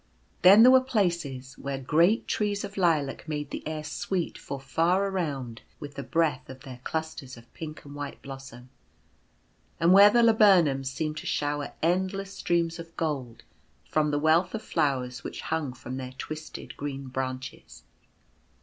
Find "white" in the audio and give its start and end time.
7.93-8.19